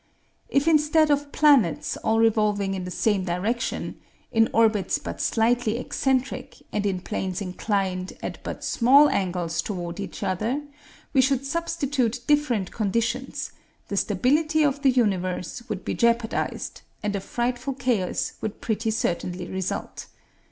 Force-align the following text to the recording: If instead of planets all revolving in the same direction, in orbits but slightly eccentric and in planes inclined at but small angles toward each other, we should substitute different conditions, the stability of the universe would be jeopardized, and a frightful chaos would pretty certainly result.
If 0.49 0.67
instead 0.67 1.11
of 1.11 1.31
planets 1.31 1.95
all 1.97 2.17
revolving 2.17 2.73
in 2.73 2.85
the 2.85 2.89
same 2.89 3.23
direction, 3.23 3.99
in 4.31 4.49
orbits 4.51 4.97
but 4.97 5.21
slightly 5.21 5.77
eccentric 5.77 6.57
and 6.73 6.87
in 6.87 7.01
planes 7.01 7.39
inclined 7.39 8.13
at 8.23 8.43
but 8.43 8.63
small 8.63 9.09
angles 9.09 9.61
toward 9.61 9.99
each 9.99 10.23
other, 10.23 10.63
we 11.13 11.21
should 11.21 11.45
substitute 11.45 12.21
different 12.25 12.71
conditions, 12.71 13.51
the 13.89 13.97
stability 13.97 14.63
of 14.63 14.81
the 14.81 14.89
universe 14.89 15.61
would 15.69 15.85
be 15.85 15.93
jeopardized, 15.93 16.81
and 17.03 17.15
a 17.15 17.21
frightful 17.21 17.75
chaos 17.75 18.33
would 18.41 18.59
pretty 18.59 18.89
certainly 18.89 19.45
result. 19.45 20.07